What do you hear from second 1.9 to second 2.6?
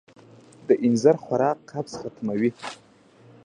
ختموي.